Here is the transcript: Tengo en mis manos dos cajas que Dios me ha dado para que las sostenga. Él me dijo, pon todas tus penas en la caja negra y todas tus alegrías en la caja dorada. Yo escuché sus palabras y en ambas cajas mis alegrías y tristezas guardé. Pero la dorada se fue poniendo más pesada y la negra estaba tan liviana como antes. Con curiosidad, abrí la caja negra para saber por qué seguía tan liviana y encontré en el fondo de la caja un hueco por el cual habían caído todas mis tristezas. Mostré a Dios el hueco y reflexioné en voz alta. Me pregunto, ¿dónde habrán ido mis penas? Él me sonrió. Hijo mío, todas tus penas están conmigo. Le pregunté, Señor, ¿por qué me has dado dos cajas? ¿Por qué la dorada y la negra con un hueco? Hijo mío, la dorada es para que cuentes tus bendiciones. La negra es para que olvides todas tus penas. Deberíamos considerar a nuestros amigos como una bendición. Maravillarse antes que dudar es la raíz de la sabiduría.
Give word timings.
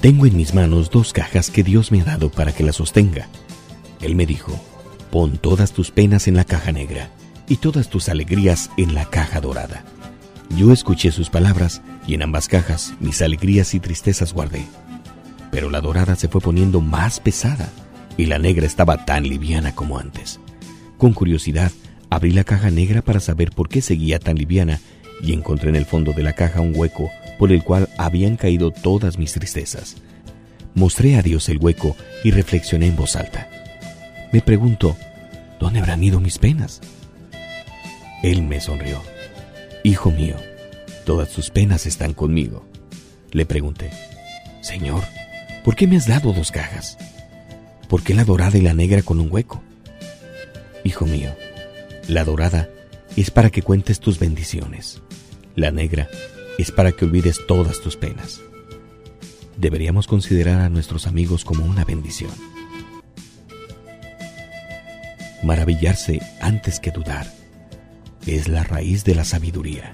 Tengo 0.00 0.24
en 0.24 0.34
mis 0.34 0.54
manos 0.54 0.90
dos 0.90 1.12
cajas 1.12 1.50
que 1.50 1.62
Dios 1.62 1.92
me 1.92 2.00
ha 2.00 2.04
dado 2.04 2.30
para 2.30 2.52
que 2.52 2.64
las 2.64 2.76
sostenga. 2.76 3.28
Él 4.00 4.14
me 4.14 4.24
dijo, 4.24 4.58
pon 5.10 5.36
todas 5.36 5.72
tus 5.72 5.90
penas 5.90 6.26
en 6.26 6.36
la 6.36 6.44
caja 6.44 6.72
negra 6.72 7.10
y 7.46 7.56
todas 7.56 7.90
tus 7.90 8.08
alegrías 8.08 8.70
en 8.78 8.94
la 8.94 9.04
caja 9.04 9.42
dorada. 9.42 9.84
Yo 10.56 10.72
escuché 10.72 11.12
sus 11.12 11.28
palabras 11.28 11.82
y 12.06 12.14
en 12.14 12.22
ambas 12.22 12.48
cajas 12.48 12.94
mis 12.98 13.20
alegrías 13.20 13.74
y 13.74 13.80
tristezas 13.80 14.32
guardé. 14.32 14.64
Pero 15.50 15.68
la 15.68 15.82
dorada 15.82 16.16
se 16.16 16.28
fue 16.28 16.40
poniendo 16.40 16.80
más 16.80 17.20
pesada 17.20 17.68
y 18.16 18.24
la 18.24 18.38
negra 18.38 18.64
estaba 18.64 19.04
tan 19.04 19.24
liviana 19.24 19.74
como 19.74 19.98
antes. 19.98 20.40
Con 20.96 21.12
curiosidad, 21.12 21.72
abrí 22.08 22.32
la 22.32 22.44
caja 22.44 22.70
negra 22.70 23.02
para 23.02 23.20
saber 23.20 23.50
por 23.50 23.68
qué 23.68 23.82
seguía 23.82 24.18
tan 24.18 24.38
liviana 24.38 24.80
y 25.22 25.34
encontré 25.34 25.68
en 25.68 25.76
el 25.76 25.84
fondo 25.84 26.14
de 26.14 26.22
la 26.22 26.32
caja 26.32 26.62
un 26.62 26.72
hueco 26.74 27.10
por 27.40 27.52
el 27.52 27.64
cual 27.64 27.88
habían 27.96 28.36
caído 28.36 28.70
todas 28.70 29.16
mis 29.16 29.32
tristezas. 29.32 29.96
Mostré 30.74 31.16
a 31.16 31.22
Dios 31.22 31.48
el 31.48 31.56
hueco 31.56 31.96
y 32.22 32.32
reflexioné 32.32 32.86
en 32.86 32.96
voz 32.96 33.16
alta. 33.16 33.48
Me 34.30 34.42
pregunto, 34.42 34.94
¿dónde 35.58 35.78
habrán 35.78 36.04
ido 36.04 36.20
mis 36.20 36.36
penas? 36.36 36.82
Él 38.22 38.42
me 38.42 38.60
sonrió. 38.60 39.02
Hijo 39.84 40.10
mío, 40.10 40.36
todas 41.06 41.30
tus 41.30 41.48
penas 41.48 41.86
están 41.86 42.12
conmigo. 42.12 42.68
Le 43.32 43.46
pregunté, 43.46 43.88
Señor, 44.60 45.02
¿por 45.64 45.76
qué 45.76 45.86
me 45.86 45.96
has 45.96 46.06
dado 46.06 46.34
dos 46.34 46.50
cajas? 46.50 46.98
¿Por 47.88 48.02
qué 48.02 48.12
la 48.12 48.24
dorada 48.24 48.58
y 48.58 48.60
la 48.60 48.74
negra 48.74 49.00
con 49.00 49.18
un 49.18 49.32
hueco? 49.32 49.62
Hijo 50.84 51.06
mío, 51.06 51.34
la 52.06 52.22
dorada 52.22 52.68
es 53.16 53.30
para 53.30 53.48
que 53.48 53.62
cuentes 53.62 53.98
tus 53.98 54.18
bendiciones. 54.18 55.00
La 55.56 55.70
negra 55.70 56.06
es 56.60 56.70
para 56.70 56.92
que 56.92 57.04
olvides 57.04 57.46
todas 57.46 57.80
tus 57.80 57.96
penas. 57.96 58.40
Deberíamos 59.56 60.06
considerar 60.06 60.60
a 60.60 60.68
nuestros 60.68 61.06
amigos 61.06 61.44
como 61.44 61.64
una 61.64 61.84
bendición. 61.84 62.30
Maravillarse 65.42 66.20
antes 66.40 66.80
que 66.80 66.90
dudar 66.90 67.26
es 68.26 68.48
la 68.48 68.62
raíz 68.62 69.04
de 69.04 69.14
la 69.14 69.24
sabiduría. 69.24 69.92